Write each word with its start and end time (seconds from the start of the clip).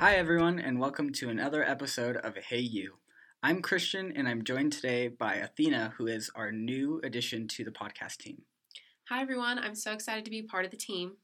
Hi, 0.00 0.14
everyone, 0.14 0.58
and 0.58 0.80
welcome 0.80 1.12
to 1.12 1.28
another 1.28 1.62
episode 1.62 2.16
of 2.16 2.34
Hey 2.34 2.60
You. 2.60 2.94
I'm 3.42 3.60
Christian, 3.60 4.14
and 4.16 4.26
I'm 4.26 4.44
joined 4.44 4.72
today 4.72 5.08
by 5.08 5.34
Athena, 5.34 5.92
who 5.98 6.06
is 6.06 6.30
our 6.34 6.50
new 6.50 7.02
addition 7.04 7.46
to 7.48 7.64
the 7.64 7.70
podcast 7.70 8.16
team. 8.16 8.40
Hi, 9.10 9.20
everyone. 9.20 9.58
I'm 9.58 9.74
so 9.74 9.92
excited 9.92 10.24
to 10.24 10.30
be 10.30 10.40
part 10.40 10.64
of 10.64 10.70
the 10.70 10.78
team. 10.78 11.18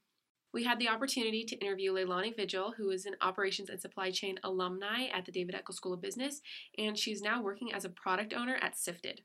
We 0.53 0.65
had 0.65 0.79
the 0.79 0.91
opportunity 0.91 1.43
to 1.45 1.57
interview 1.57 1.95
Leilani 1.95 2.37
Vigil, 2.37 2.75
who 2.77 2.91
is 2.91 3.07
an 3.07 3.15
operations 3.23 3.71
and 3.71 3.81
supply 3.81 4.11
chain 4.11 4.39
alumni 4.45 5.07
at 5.07 5.25
the 5.25 5.33
David 5.33 5.55
Eccles 5.55 5.77
School 5.77 5.95
of 5.95 6.03
Business, 6.03 6.43
and 6.77 6.99
she's 6.99 7.23
now 7.23 7.41
working 7.41 7.73
as 7.73 7.87
a 7.87 7.89
product 7.89 8.35
owner 8.35 8.59
at 8.61 8.77
Sifted. 8.77 9.23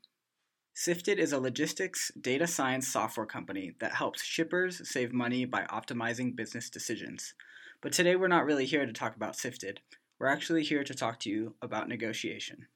Sifted 0.73 1.19
is 1.19 1.33
a 1.33 1.39
logistics 1.41 2.09
data 2.21 2.47
science 2.47 2.87
software 2.87 3.25
company 3.25 3.73
that 3.81 3.95
helps 3.95 4.23
shippers 4.23 4.89
save 4.89 5.11
money 5.11 5.43
by 5.43 5.63
optimizing 5.63 6.37
business 6.37 6.69
decisions. 6.69 7.33
But 7.81 7.93
today 7.93 8.15
we're 8.15 8.27
not 8.27 8.45
really 8.45 8.65
here 8.65 8.85
to 8.85 8.93
talk 8.93 9.15
about 9.15 9.35
Sifted. 9.35 9.81
We're 10.19 10.27
actually 10.27 10.63
here 10.63 10.83
to 10.83 10.93
talk 10.93 11.19
to 11.21 11.31
you 11.31 11.55
about 11.63 11.89
negotiation. 11.89 12.67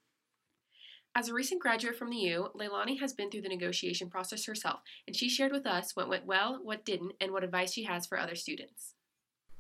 As 1.14 1.30
a 1.30 1.34
recent 1.34 1.62
graduate 1.62 1.96
from 1.96 2.10
the 2.10 2.18
U, 2.18 2.50
Leilani 2.60 3.00
has 3.00 3.14
been 3.14 3.30
through 3.30 3.44
the 3.44 3.50
negotiation 3.50 4.10
process 4.10 4.46
herself, 4.46 4.80
and 5.06 5.16
she 5.16 5.30
shared 5.30 5.52
with 5.52 5.68
us 5.68 5.96
what 5.96 6.10
went 6.10 6.26
well, 6.26 6.60
what 6.62 6.84
didn't, 6.84 7.14
and 7.22 7.32
what 7.32 7.44
advice 7.44 7.72
she 7.72 7.84
has 7.84 8.08
for 8.08 8.20
other 8.20 8.36
students. 8.36 8.96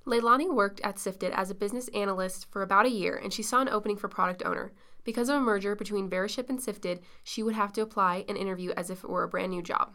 Leilani 0.07 0.51
worked 0.51 0.81
at 0.81 0.97
Sifted 0.97 1.31
as 1.33 1.51
a 1.51 1.55
business 1.55 1.89
analyst 1.89 2.51
for 2.51 2.63
about 2.63 2.87
a 2.87 2.91
year, 2.91 3.15
and 3.15 3.31
she 3.31 3.43
saw 3.43 3.61
an 3.61 3.69
opening 3.69 3.97
for 3.97 4.07
product 4.07 4.41
owner. 4.43 4.73
Because 5.03 5.29
of 5.29 5.35
a 5.35 5.39
merger 5.39 5.75
between 5.75 6.09
Veriship 6.09 6.49
and 6.49 6.61
Sifted, 6.61 7.01
she 7.23 7.43
would 7.43 7.55
have 7.55 7.71
to 7.73 7.81
apply 7.81 8.25
and 8.27 8.35
interview 8.35 8.71
as 8.75 8.89
if 8.89 9.03
it 9.03 9.09
were 9.09 9.23
a 9.23 9.29
brand 9.29 9.51
new 9.51 9.61
job. 9.61 9.93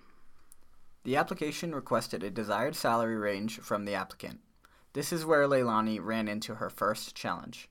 The 1.02 1.16
application 1.16 1.74
requested 1.74 2.23
a 2.23 2.30
desired 2.30 2.76
salary 2.76 3.16
range 3.16 3.59
from 3.59 3.85
the 3.85 3.95
applicant. 3.95 4.40
This 4.93 5.13
is 5.13 5.24
where 5.24 5.46
Leilani 5.46 6.02
ran 6.02 6.27
into 6.27 6.57
her 6.57 6.69
first 6.69 7.15
challenge. 7.15 7.69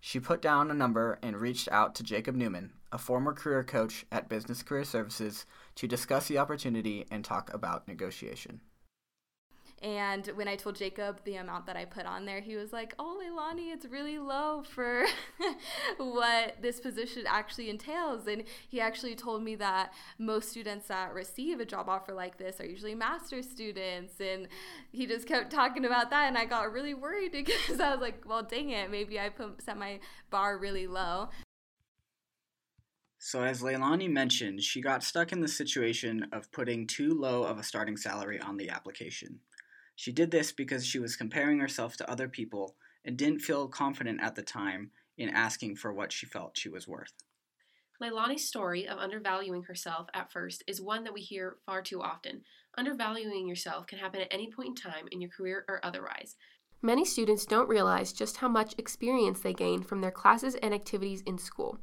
She 0.00 0.20
put 0.20 0.42
down 0.42 0.70
a 0.70 0.74
number 0.74 1.18
and 1.22 1.40
reached 1.40 1.68
out 1.72 1.94
to 1.94 2.02
Jacob 2.02 2.34
Newman, 2.34 2.72
a 2.92 2.98
former 2.98 3.32
career 3.32 3.64
coach 3.64 4.04
at 4.12 4.28
Business 4.28 4.62
Career 4.62 4.84
Services, 4.84 5.46
to 5.76 5.88
discuss 5.88 6.28
the 6.28 6.36
opportunity 6.36 7.06
and 7.10 7.24
talk 7.24 7.52
about 7.54 7.88
negotiation. 7.88 8.60
And 9.82 10.26
when 10.34 10.48
I 10.48 10.56
told 10.56 10.76
Jacob 10.76 11.20
the 11.24 11.36
amount 11.36 11.66
that 11.66 11.76
I 11.76 11.84
put 11.84 12.04
on 12.04 12.24
there, 12.24 12.40
he 12.40 12.56
was 12.56 12.72
like, 12.72 12.94
Oh, 12.98 13.20
Leilani, 13.22 13.72
it's 13.72 13.86
really 13.86 14.18
low 14.18 14.62
for 14.68 15.04
what 15.98 16.56
this 16.60 16.80
position 16.80 17.24
actually 17.28 17.70
entails. 17.70 18.26
And 18.26 18.42
he 18.68 18.80
actually 18.80 19.14
told 19.14 19.42
me 19.42 19.54
that 19.56 19.92
most 20.18 20.48
students 20.48 20.88
that 20.88 21.14
receive 21.14 21.60
a 21.60 21.64
job 21.64 21.88
offer 21.88 22.12
like 22.12 22.38
this 22.38 22.60
are 22.60 22.66
usually 22.66 22.94
master's 22.94 23.48
students. 23.48 24.20
And 24.20 24.48
he 24.90 25.06
just 25.06 25.28
kept 25.28 25.52
talking 25.52 25.84
about 25.84 26.10
that. 26.10 26.26
And 26.26 26.36
I 26.36 26.44
got 26.44 26.72
really 26.72 26.94
worried 26.94 27.32
because 27.46 27.80
I 27.80 27.90
was 27.90 28.00
like, 28.00 28.24
Well, 28.26 28.42
dang 28.42 28.70
it, 28.70 28.90
maybe 28.90 29.20
I 29.20 29.28
put, 29.28 29.62
set 29.62 29.78
my 29.78 30.00
bar 30.30 30.58
really 30.58 30.88
low. 30.88 31.28
So, 33.20 33.42
as 33.42 33.62
Leilani 33.62 34.08
mentioned, 34.08 34.62
she 34.62 34.80
got 34.80 35.02
stuck 35.02 35.32
in 35.32 35.40
the 35.40 35.48
situation 35.48 36.26
of 36.32 36.50
putting 36.52 36.86
too 36.86 37.14
low 37.14 37.42
of 37.42 37.58
a 37.58 37.64
starting 37.64 37.96
salary 37.96 38.40
on 38.40 38.56
the 38.56 38.70
application. 38.70 39.40
She 39.98 40.12
did 40.12 40.30
this 40.30 40.52
because 40.52 40.86
she 40.86 41.00
was 41.00 41.16
comparing 41.16 41.58
herself 41.58 41.96
to 41.96 42.08
other 42.08 42.28
people 42.28 42.76
and 43.04 43.16
didn't 43.16 43.40
feel 43.40 43.66
confident 43.66 44.20
at 44.22 44.36
the 44.36 44.42
time 44.42 44.92
in 45.16 45.28
asking 45.28 45.74
for 45.74 45.92
what 45.92 46.12
she 46.12 46.24
felt 46.24 46.56
she 46.56 46.68
was 46.68 46.86
worth. 46.86 47.12
Leilani's 48.00 48.46
story 48.46 48.86
of 48.86 48.98
undervaluing 48.98 49.64
herself 49.64 50.06
at 50.14 50.30
first 50.30 50.62
is 50.68 50.80
one 50.80 51.02
that 51.02 51.12
we 51.12 51.20
hear 51.20 51.56
far 51.66 51.82
too 51.82 52.00
often. 52.00 52.42
Undervaluing 52.76 53.48
yourself 53.48 53.88
can 53.88 53.98
happen 53.98 54.20
at 54.20 54.32
any 54.32 54.52
point 54.52 54.68
in 54.68 54.74
time 54.76 55.08
in 55.10 55.20
your 55.20 55.30
career 55.30 55.64
or 55.66 55.84
otherwise. 55.84 56.36
Many 56.80 57.04
students 57.04 57.44
don't 57.44 57.68
realize 57.68 58.12
just 58.12 58.36
how 58.36 58.46
much 58.46 58.76
experience 58.78 59.40
they 59.40 59.52
gain 59.52 59.82
from 59.82 60.00
their 60.00 60.12
classes 60.12 60.54
and 60.54 60.72
activities 60.72 61.24
in 61.26 61.38
school. 61.38 61.80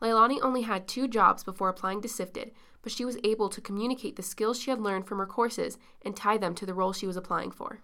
Leilani 0.00 0.38
only 0.42 0.62
had 0.62 0.86
two 0.86 1.08
jobs 1.08 1.42
before 1.42 1.68
applying 1.68 2.02
to 2.02 2.08
Sifted, 2.08 2.52
but 2.82 2.92
she 2.92 3.04
was 3.04 3.18
able 3.24 3.48
to 3.48 3.60
communicate 3.60 4.16
the 4.16 4.22
skills 4.22 4.60
she 4.60 4.70
had 4.70 4.80
learned 4.80 5.06
from 5.06 5.18
her 5.18 5.26
courses 5.26 5.78
and 6.02 6.14
tie 6.14 6.36
them 6.36 6.54
to 6.54 6.66
the 6.66 6.74
role 6.74 6.92
she 6.92 7.06
was 7.06 7.16
applying 7.16 7.50
for. 7.50 7.80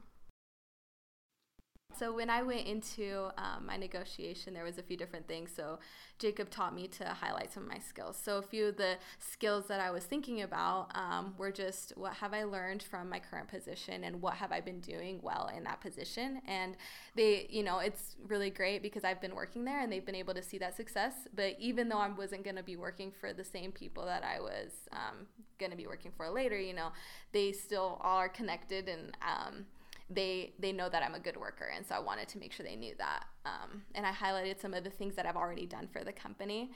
So 2.02 2.12
when 2.12 2.30
I 2.30 2.42
went 2.42 2.66
into 2.66 3.28
um, 3.38 3.64
my 3.64 3.76
negotiation, 3.76 4.54
there 4.54 4.64
was 4.64 4.76
a 4.76 4.82
few 4.82 4.96
different 4.96 5.28
things. 5.28 5.52
So 5.54 5.78
Jacob 6.18 6.50
taught 6.50 6.74
me 6.74 6.88
to 6.88 7.04
highlight 7.04 7.52
some 7.52 7.62
of 7.62 7.68
my 7.68 7.78
skills. 7.78 8.18
So 8.20 8.38
a 8.38 8.42
few 8.42 8.66
of 8.66 8.76
the 8.76 8.96
skills 9.20 9.68
that 9.68 9.78
I 9.78 9.92
was 9.92 10.02
thinking 10.02 10.42
about 10.42 10.88
um, 10.96 11.34
were 11.38 11.52
just 11.52 11.92
what 11.96 12.14
have 12.14 12.34
I 12.34 12.42
learned 12.42 12.82
from 12.82 13.08
my 13.08 13.20
current 13.20 13.46
position 13.46 14.02
and 14.02 14.20
what 14.20 14.34
have 14.34 14.50
I 14.50 14.60
been 14.60 14.80
doing 14.80 15.20
well 15.22 15.48
in 15.56 15.62
that 15.62 15.80
position. 15.80 16.42
And 16.48 16.76
they, 17.14 17.46
you 17.48 17.62
know, 17.62 17.78
it's 17.78 18.16
really 18.26 18.50
great 18.50 18.82
because 18.82 19.04
I've 19.04 19.20
been 19.20 19.36
working 19.36 19.64
there 19.64 19.78
and 19.78 19.92
they've 19.92 20.04
been 20.04 20.16
able 20.16 20.34
to 20.34 20.42
see 20.42 20.58
that 20.58 20.76
success. 20.76 21.28
But 21.36 21.54
even 21.60 21.88
though 21.88 21.98
I 21.98 22.08
wasn't 22.08 22.42
going 22.42 22.56
to 22.56 22.64
be 22.64 22.74
working 22.74 23.12
for 23.12 23.32
the 23.32 23.44
same 23.44 23.70
people 23.70 24.06
that 24.06 24.24
I 24.24 24.40
was 24.40 24.72
um, 24.90 25.28
going 25.60 25.70
to 25.70 25.76
be 25.76 25.86
working 25.86 26.10
for 26.16 26.28
later, 26.28 26.58
you 26.58 26.74
know, 26.74 26.88
they 27.30 27.52
still 27.52 28.00
are 28.00 28.28
connected 28.28 28.88
and 28.88 29.16
um, 29.22 29.66
they 30.14 30.52
they 30.58 30.72
know 30.72 30.88
that 30.88 31.02
I'm 31.02 31.14
a 31.14 31.20
good 31.20 31.36
worker, 31.36 31.70
and 31.74 31.86
so 31.86 31.94
I 31.94 32.00
wanted 32.00 32.28
to 32.28 32.38
make 32.38 32.52
sure 32.52 32.64
they 32.64 32.76
knew 32.76 32.94
that. 32.98 33.24
Um, 33.44 33.82
and 33.94 34.06
I 34.06 34.12
highlighted 34.12 34.60
some 34.60 34.74
of 34.74 34.84
the 34.84 34.90
things 34.90 35.14
that 35.16 35.26
I've 35.26 35.36
already 35.36 35.66
done 35.66 35.88
for 35.92 36.04
the 36.04 36.12
company. 36.12 36.70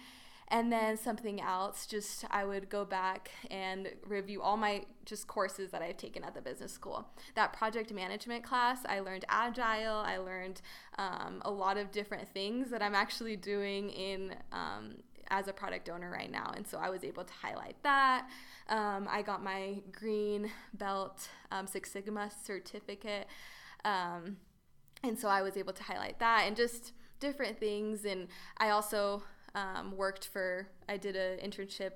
And 0.49 0.71
then 0.71 0.97
something 0.97 1.41
else, 1.41 1.87
just 1.87 2.25
I 2.31 2.45
would 2.45 2.69
go 2.69 2.85
back 2.85 3.33
and 3.51 3.89
review 4.07 4.43
all 4.43 4.57
my 4.57 4.85
just 5.05 5.27
courses 5.27 5.73
that 5.73 5.83
I've 5.83 5.97
taken 5.97 6.23
at 6.23 6.35
the 6.35 6.41
business 6.41 6.71
school. 6.71 7.09
That 7.35 7.53
project 7.53 7.93
management 7.93 8.45
class, 8.45 8.79
I 8.87 9.01
learned 9.01 9.25
agile. 9.29 9.97
I 9.97 10.19
learned 10.19 10.63
um, 10.99 11.43
a 11.45 11.51
lot 11.51 11.79
of 11.79 11.91
different 11.91 12.29
things 12.29 12.71
that 12.71 12.81
I'm 12.81 12.95
actually 12.95 13.35
doing 13.35 13.91
in 13.91 14.37
um, 14.53 14.99
as 15.28 15.48
a 15.48 15.53
product 15.53 15.88
owner 15.88 16.10
right 16.10 16.31
now. 16.31 16.53
And 16.56 16.66
so 16.66 16.78
I 16.78 16.91
was 16.91 17.04
able 17.04 17.25
to 17.25 17.32
highlight 17.32 17.76
that. 17.82 18.28
Um, 18.69 19.09
I 19.10 19.22
got 19.22 19.42
my 19.42 19.76
green 19.92 20.50
belt 20.75 21.28
um, 21.50 21.66
Six 21.66 21.91
Sigma 21.91 22.31
certificate. 22.44 23.26
Um, 23.84 24.38
and 25.03 25.19
so 25.19 25.28
I 25.28 25.42
was 25.42 25.56
able 25.56 25.72
to 25.72 25.82
highlight 25.82 26.19
that 26.19 26.44
and 26.47 26.56
just 26.56 26.92
different 27.20 27.59
things. 27.59 28.04
And 28.04 28.28
I 28.59 28.70
also 28.70 29.22
um, 29.54 29.97
worked 29.97 30.26
for, 30.26 30.69
I 30.88 30.97
did 30.97 31.16
an 31.16 31.38
internship 31.38 31.93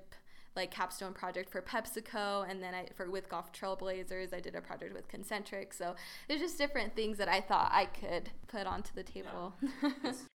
like 0.55 0.71
capstone 0.71 1.13
project 1.13 1.49
for 1.49 1.61
PepsiCo, 1.61 2.49
and 2.49 2.61
then 2.61 2.73
I 2.73 2.87
for 2.95 3.09
with 3.09 3.29
Golf 3.29 3.53
Trailblazers, 3.53 4.33
I 4.33 4.39
did 4.39 4.55
a 4.55 4.61
project 4.61 4.93
with 4.93 5.07
Concentric. 5.07 5.73
So 5.73 5.95
there's 6.27 6.41
just 6.41 6.57
different 6.57 6.95
things 6.95 7.17
that 7.19 7.29
I 7.29 7.39
thought 7.39 7.71
I 7.73 7.85
could 7.85 8.29
put 8.47 8.67
onto 8.67 8.93
the 8.93 9.03
table. 9.03 9.53
Yeah. 9.81 10.13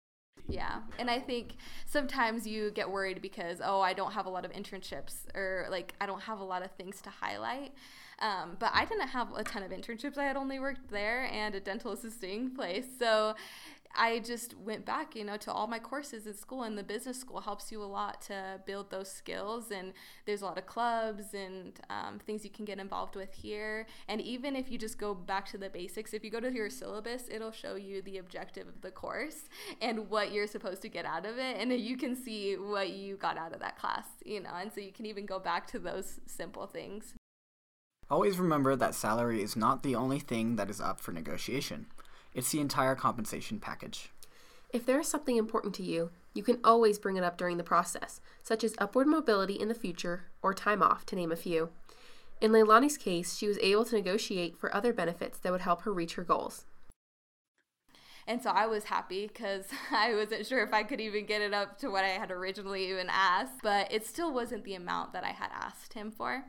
Yeah. 0.49 0.81
And 0.99 1.11
I 1.11 1.19
think 1.19 1.57
sometimes 1.87 2.47
you 2.47 2.71
get 2.71 2.89
worried 2.91 3.21
because, 3.21 3.61
oh, 3.65 3.81
I 3.81 3.93
don't 3.93 4.13
have 4.13 4.27
a 4.27 4.31
lot 4.31 4.45
of 4.45 4.53
internships 4.53 5.15
or 5.35 5.67
like 5.71 5.95
I 6.01 6.07
don't 6.07 6.23
have 6.23 6.41
a 6.41 6.45
lot 6.45 6.65
of 6.65 6.71
things 6.73 7.01
to 7.03 7.11
highlight. 7.11 7.73
Um, 8.19 8.57
but 8.59 8.71
I 8.73 8.85
didn't 8.87 9.09
have 9.09 9.29
a 9.37 9.45
ton 9.45 9.63
of 9.63 9.71
internships. 9.71 10.17
I 10.17 10.25
had 10.25 10.37
only 10.37 10.59
worked 10.59 10.91
there 10.91 11.29
and 11.31 11.55
a 11.55 11.61
dental 11.61 11.93
assisting 11.93 12.51
place. 12.55 12.87
So 12.99 13.35
I 13.97 14.19
just 14.19 14.57
went 14.59 14.85
back, 14.85 15.17
you 15.17 15.25
know, 15.25 15.37
to 15.39 15.53
all 15.53 15.67
my 15.67 15.79
courses 15.79 16.27
at 16.27 16.37
school, 16.39 16.63
and 16.63 16.77
the 16.77 16.83
business 16.83 17.19
school 17.19 17.41
helps 17.41 17.73
you 17.73 17.83
a 17.83 17.85
lot 17.85 18.21
to 18.23 18.61
build 18.67 18.91
those 18.91 19.11
skills. 19.11 19.71
And 19.71 19.93
there's 20.27 20.43
a 20.43 20.45
lot 20.45 20.59
of 20.59 20.67
clubs 20.67 21.35
and 21.35 21.79
um, 21.91 22.19
things 22.19 22.45
you 22.45 22.51
can 22.51 22.65
get 22.65 22.79
involved 22.79 23.17
with 23.17 23.33
here. 23.33 23.87
And 24.09 24.21
even 24.21 24.55
if 24.55 24.71
you 24.71 24.79
just 24.79 24.99
go 24.99 25.15
back 25.15 25.47
to 25.51 25.59
the 25.59 25.71
basics, 25.71 26.13
if 26.13 26.23
you 26.23 26.31
go 26.31 26.41
to 26.41 26.53
your 26.53 26.71
syllabus, 26.71 27.25
it'll 27.31 27.53
show 27.53 27.75
you 27.77 28.03
the 28.03 28.19
objective 28.19 28.69
of 28.69 28.81
the 28.83 28.91
course 28.91 29.49
and 29.81 30.11
what 30.11 30.33
you're 30.33 30.47
supposed 30.47 30.83
to 30.83 30.89
get 30.89 31.05
out 31.05 31.27
of 31.27 31.39
it. 31.39 31.57
And 31.59 31.73
you 31.73 31.97
can 31.97 32.15
see 32.15 32.55
what 32.55 32.91
you 32.91 33.17
got 33.17 33.39
out 33.39 33.53
of 33.53 33.61
that 33.61 33.79
class, 33.79 34.05
you 34.25 34.41
know, 34.41 34.51
and 34.61 34.73
so 34.73 34.81
you 34.81 34.93
can 34.93 35.07
even 35.07 35.27
go 35.27 35.39
back 35.39 35.67
to 35.69 35.79
those 35.79 36.21
simple 36.27 36.67
things. 36.67 37.15
Always 38.09 38.39
remember 38.39 38.77
that 38.77 38.95
salary 38.95 39.43
is 39.43 39.57
not 39.57 39.83
the 39.83 39.97
only 39.97 40.21
thing 40.21 40.57
that 40.57 40.71
is 40.71 40.81
up 40.81 41.01
for 41.01 41.11
negotiation. 41.11 41.87
It's 42.37 42.53
the 42.53 42.61
entire 42.61 42.95
compensation 42.95 43.59
package. 43.59 44.13
If 44.71 44.85
there 44.85 45.01
is 45.01 45.09
something 45.09 45.39
important 45.39 45.75
to 45.77 45.83
you, 45.83 46.11
you 46.35 46.43
can 46.43 46.61
always 46.63 46.99
bring 46.99 47.17
it 47.17 47.25
up 47.25 47.39
during 47.39 47.57
the 47.57 47.65
process, 47.65 48.21
such 48.43 48.63
as 48.63 48.75
upward 48.77 49.07
mobility 49.07 49.55
in 49.55 49.69
the 49.69 49.75
future 49.75 50.27
or 50.43 50.53
time 50.53 50.83
off, 50.83 51.07
to 51.07 51.17
name 51.17 51.33
a 51.33 51.37
few. 51.37 51.71
In 52.43 52.53
Leilani's 52.53 52.99
case, 52.99 53.39
she 53.39 53.49
was 53.49 53.57
able 53.63 53.87
to 53.87 53.97
negotiate 53.97 54.59
for 54.59 54.75
other 54.75 54.93
benefits 54.93 55.39
that 55.39 55.51
would 55.51 55.63
help 55.63 55.83
her 55.83 55.93
reach 55.95 56.17
her 56.17 56.25
goals. 56.25 56.67
And 58.27 58.43
so 58.43 58.51
I 58.51 58.67
was 58.67 58.85
happy 58.85 59.29
because 59.29 59.65
I 59.91 60.15
wasn't 60.15 60.45
sure 60.45 60.63
if 60.63 60.75
I 60.75 60.83
could 60.83 61.01
even 61.01 61.25
get 61.25 61.41
it 61.41 61.55
up 61.55 61.79
to 61.79 61.89
what 61.89 62.05
I 62.05 62.09
had 62.09 62.31
originally 62.31 62.91
even 62.91 63.07
asked, 63.09 63.63
but 63.63 63.91
it 63.91 64.07
still 64.07 64.31
wasn't 64.31 64.65
the 64.65 64.75
amount 64.75 65.15
that 65.15 65.25
I 65.25 65.31
had 65.31 65.49
asked 65.55 65.95
him 65.95 66.11
for. 66.11 66.45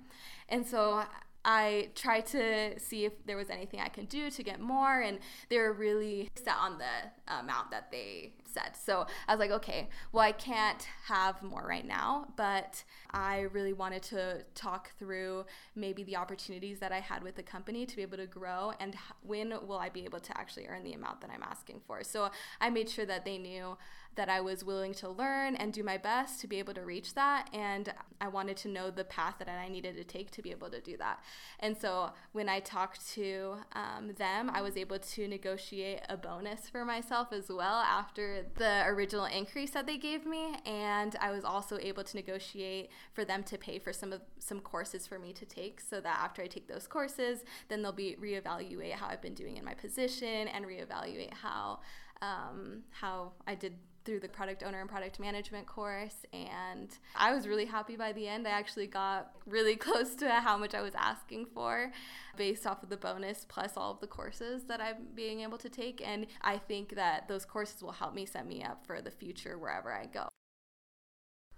And 0.50 0.68
so 0.68 1.06
I 1.46 1.90
tried 1.96 2.26
to 2.28 2.80
see 2.80 3.06
if 3.06 3.14
there 3.26 3.38
was 3.38 3.50
anything 3.50 3.80
I 3.80 3.88
can 3.88 4.06
do 4.06 4.30
to 4.30 4.44
get 4.44 4.60
more, 4.60 5.02
and 5.02 5.20
they 5.50 5.58
were 5.58 5.74
really 5.74 6.30
set 6.36 6.56
on 6.60 6.78
the 6.78 7.34
amount 7.34 7.72
that 7.72 7.92
they 7.92 8.34
said. 8.58 8.76
So 8.76 9.06
I 9.28 9.34
was 9.34 9.40
like, 9.40 9.52
okay, 9.52 9.90
well, 10.12 10.24
I 10.24 10.32
can't 10.32 10.88
have 11.06 11.42
more 11.44 11.66
right 11.68 11.86
now, 11.86 12.28
but 12.36 12.84
I 13.12 13.42
really 13.54 13.74
wanted 13.74 14.04
to 14.04 14.44
talk 14.56 14.92
through 14.98 15.46
maybe 15.76 16.04
the 16.04 16.16
opportunities 16.16 16.80
that 16.80 16.92
I 16.92 17.00
had 17.00 17.24
with 17.24 17.36
the 17.36 17.44
company 17.44 17.86
to 17.86 17.96
be 17.96 18.02
able 18.02 18.18
to 18.18 18.28
grow 18.28 18.74
and 18.80 18.96
when 19.22 19.54
will 19.66 19.78
I 19.78 19.90
be 19.90 20.06
able 20.06 20.20
to 20.20 20.38
actually 20.38 20.68
earn 20.68 20.84
the 20.84 20.94
amount 20.94 21.22
that 21.22 21.30
I'm 21.34 21.44
asking 21.44 21.82
for. 21.86 22.04
So 22.04 22.30
I 22.60 22.70
made 22.70 22.90
sure 22.90 23.06
that 23.06 23.26
they 23.26 23.38
knew 23.38 23.78
that 24.18 24.30
I 24.30 24.42
was 24.42 24.64
willing 24.64 24.94
to 24.96 25.10
learn 25.10 25.56
and 25.56 25.72
do 25.72 25.84
my 25.84 25.98
best 25.98 26.42
to 26.42 26.48
be 26.48 26.60
able 26.60 26.74
to 26.74 26.82
reach 26.82 27.14
that. 27.14 27.50
And 27.54 27.94
I 28.20 28.28
wanted 28.28 28.58
to 28.58 28.68
know 28.68 28.90
the 28.90 29.04
path 29.04 29.36
that 29.40 29.48
I 29.48 29.70
needed 29.70 29.96
to 29.96 30.04
take 30.04 30.32
to 30.32 30.42
be 30.42 30.52
able 30.52 30.70
to 30.72 30.82
do 30.82 30.98
that. 30.98 31.24
And 31.60 31.78
so 31.78 32.12
when 32.34 32.50
I 32.50 32.60
talked 32.60 33.08
to 33.14 33.58
um, 33.74 34.14
them, 34.18 34.50
I 34.50 34.62
was 34.62 34.76
able 34.76 34.98
to 34.98 35.28
negotiate 35.28 36.02
a 36.10 36.18
bonus 36.18 36.68
for 36.68 36.84
myself 36.84 37.32
as 37.32 37.50
well 37.50 37.78
after 37.78 38.47
the 38.56 38.84
original 38.86 39.26
increase 39.26 39.72
that 39.72 39.86
they 39.86 39.98
gave 39.98 40.26
me. 40.26 40.56
And 40.66 41.16
I 41.20 41.32
was 41.32 41.44
also 41.44 41.78
able 41.80 42.04
to 42.04 42.16
negotiate 42.16 42.90
for 43.14 43.26
them 43.26 43.44
to 43.44 43.58
pay 43.58 43.80
for 43.80 43.94
some 43.94 44.14
of 44.14 44.22
some 44.40 44.60
courses 44.60 45.08
for 45.08 45.20
me 45.20 45.34
to 45.34 45.46
take 45.46 45.82
so 45.82 46.00
that 46.02 46.20
after 46.22 46.42
I 46.42 46.48
take 46.48 46.68
those 46.68 46.88
courses, 46.88 47.44
then 47.70 47.82
they'll 47.82 47.92
be 47.92 48.16
reevaluate 48.22 48.94
how 48.94 49.08
I've 49.08 49.22
been 49.22 49.34
doing 49.34 49.58
in 49.58 49.66
my 49.66 49.74
position 49.74 50.48
and 50.48 50.66
reevaluate 50.66 51.34
how 51.34 51.80
um, 52.22 52.84
how 52.92 53.34
I 53.48 53.56
did 53.56 53.74
through 54.08 54.20
the 54.22 54.30
product 54.30 54.64
owner 54.64 54.80
and 54.80 54.90
product 54.90 55.20
management 55.20 55.68
course. 55.68 56.26
And 56.32 56.90
I 57.16 57.34
was 57.34 57.46
really 57.46 57.66
happy 57.66 57.98
by 57.98 58.14
the 58.14 58.26
end. 58.26 58.48
I 58.48 58.52
actually 58.52 58.88
got 58.88 59.32
really 59.46 59.76
close 59.88 60.16
to 60.16 60.30
how 60.30 60.58
much 60.58 60.74
I 60.74 60.82
was 60.82 60.96
asking 60.96 61.48
for 61.54 61.92
based 62.38 62.66
off 62.66 62.82
of 62.82 62.90
the 62.90 62.98
bonus 62.98 63.46
plus 63.48 63.74
all 63.76 63.92
of 63.92 64.00
the 64.00 64.08
courses 64.08 64.64
that 64.70 64.80
I'm 64.80 65.08
being 65.14 65.42
able 65.42 65.58
to 65.58 65.70
take. 65.70 66.02
And 66.04 66.28
I 66.42 66.58
think 66.58 66.96
that 66.96 67.28
those 67.28 67.44
courses 67.44 67.84
will 67.84 67.92
help 67.92 68.16
me 68.16 68.26
set 68.26 68.48
me 68.48 68.64
up 68.64 68.88
for 68.88 69.02
the 69.02 69.12
future 69.12 69.58
wherever 69.58 69.92
I 69.92 70.06
go. 70.06 70.30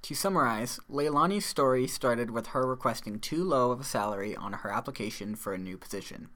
To 0.03 0.15
summarize, 0.15 0.79
Leilani's 0.89 1.45
story 1.45 1.85
started 1.85 2.31
with 2.31 2.47
her 2.47 2.65
requesting 2.65 3.19
too 3.19 3.44
low 3.44 3.71
of 3.71 3.81
a 3.81 3.83
salary 3.83 4.35
on 4.35 4.53
her 4.53 4.71
application 4.71 5.35
for 5.35 5.53
a 5.53 5.57
new 5.57 5.77
position. 5.77 6.29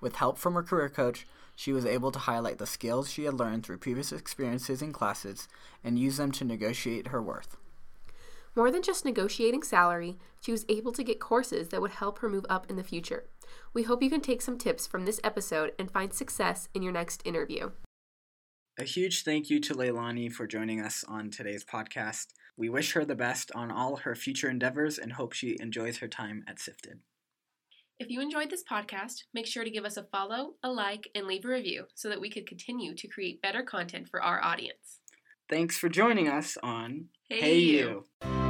With 0.00 0.16
help 0.16 0.38
from 0.38 0.54
her 0.54 0.62
career 0.62 0.88
coach, 0.88 1.26
she 1.56 1.72
was 1.72 1.84
able 1.84 2.12
to 2.12 2.20
highlight 2.20 2.58
the 2.58 2.66
skills 2.66 3.10
she 3.10 3.24
had 3.24 3.34
learned 3.34 3.66
through 3.66 3.78
previous 3.78 4.12
experiences 4.12 4.80
in 4.80 4.92
classes 4.92 5.48
and 5.82 5.98
use 5.98 6.16
them 6.16 6.30
to 6.32 6.44
negotiate 6.44 7.08
her 7.08 7.20
worth. 7.20 7.56
More 8.54 8.70
than 8.70 8.82
just 8.82 9.04
negotiating 9.04 9.62
salary, 9.62 10.18
she 10.40 10.52
was 10.52 10.64
able 10.68 10.92
to 10.92 11.04
get 11.04 11.20
courses 11.20 11.68
that 11.68 11.80
would 11.80 11.92
help 11.92 12.20
her 12.20 12.28
move 12.28 12.46
up 12.48 12.70
in 12.70 12.76
the 12.76 12.84
future. 12.84 13.24
We 13.74 13.84
hope 13.84 14.02
you 14.02 14.10
can 14.10 14.20
take 14.20 14.42
some 14.42 14.58
tips 14.58 14.86
from 14.86 15.04
this 15.04 15.20
episode 15.24 15.72
and 15.78 15.90
find 15.90 16.12
success 16.12 16.68
in 16.74 16.82
your 16.82 16.92
next 16.92 17.22
interview. 17.24 17.70
A 18.78 18.84
huge 18.84 19.24
thank 19.24 19.50
you 19.50 19.58
to 19.60 19.74
Leilani 19.74 20.32
for 20.32 20.46
joining 20.46 20.80
us 20.80 21.04
on 21.08 21.30
today's 21.30 21.64
podcast. 21.64 22.26
We 22.56 22.68
wish 22.68 22.92
her 22.92 23.04
the 23.04 23.16
best 23.16 23.50
on 23.54 23.72
all 23.72 23.96
her 23.96 24.14
future 24.14 24.48
endeavors 24.48 24.98
and 24.98 25.12
hope 25.12 25.32
she 25.32 25.56
enjoys 25.60 25.98
her 25.98 26.08
time 26.08 26.44
at 26.46 26.60
Sifted. 26.60 27.00
If 28.00 28.10
you 28.10 28.20
enjoyed 28.20 28.48
this 28.48 28.62
podcast, 28.62 29.24
make 29.34 29.46
sure 29.46 29.64
to 29.64 29.70
give 29.70 29.84
us 29.84 29.96
a 29.96 30.04
follow, 30.04 30.54
a 30.62 30.70
like, 30.70 31.08
and 31.16 31.26
leave 31.26 31.44
a 31.44 31.48
review 31.48 31.86
so 31.96 32.08
that 32.08 32.20
we 32.20 32.30
could 32.30 32.46
continue 32.46 32.94
to 32.94 33.08
create 33.08 33.42
better 33.42 33.64
content 33.64 34.08
for 34.08 34.22
our 34.22 34.40
audience. 34.40 35.00
Thanks 35.50 35.76
for 35.78 35.88
joining 35.88 36.28
us 36.28 36.56
on 36.62 37.06
Hey, 37.28 37.40
hey 37.40 37.58
you. 37.58 38.04
you. 38.22 38.47